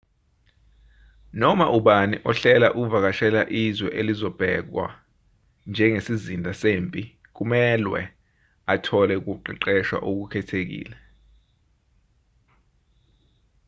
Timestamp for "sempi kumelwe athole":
6.61-9.13